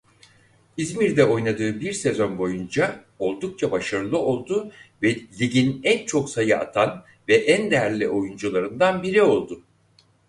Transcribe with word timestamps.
İzmir'de 0.77 1.25
oynadığı 1.25 1.79
bir 1.79 1.93
sezon 1.93 2.37
boyunca 2.37 3.05
oldukça 3.19 3.71
başarılı 3.71 4.17
oldu 4.17 4.71
ve 5.03 5.15
ligin 5.39 5.81
en 5.83 6.05
çok 6.05 6.29
sayı 6.29 6.57
atan 6.57 7.03
ve 7.27 7.35
en 7.35 7.71
değerli 7.71 8.09
oyuncularından 8.09 9.03
biri 9.03 9.21
oldu. 9.23 9.63